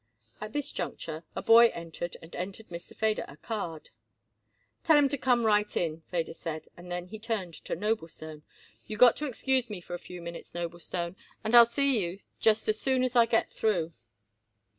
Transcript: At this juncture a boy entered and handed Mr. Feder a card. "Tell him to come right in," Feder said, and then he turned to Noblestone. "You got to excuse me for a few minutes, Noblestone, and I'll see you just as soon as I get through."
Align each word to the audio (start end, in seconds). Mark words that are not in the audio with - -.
At 0.41 0.51
this 0.51 0.71
juncture 0.71 1.25
a 1.35 1.43
boy 1.43 1.67
entered 1.75 2.17
and 2.23 2.33
handed 2.33 2.69
Mr. 2.69 2.95
Feder 2.95 3.23
a 3.27 3.37
card. 3.37 3.91
"Tell 4.83 4.97
him 4.97 5.07
to 5.09 5.15
come 5.19 5.45
right 5.45 5.77
in," 5.77 6.01
Feder 6.09 6.33
said, 6.33 6.67
and 6.75 6.91
then 6.91 7.05
he 7.09 7.19
turned 7.19 7.53
to 7.65 7.75
Noblestone. 7.75 8.41
"You 8.87 8.97
got 8.97 9.15
to 9.17 9.27
excuse 9.27 9.69
me 9.69 9.79
for 9.79 9.93
a 9.93 9.99
few 9.99 10.19
minutes, 10.19 10.55
Noblestone, 10.55 11.17
and 11.43 11.53
I'll 11.53 11.67
see 11.67 12.01
you 12.01 12.19
just 12.39 12.67
as 12.67 12.79
soon 12.79 13.03
as 13.03 13.15
I 13.15 13.27
get 13.27 13.51
through." 13.53 13.91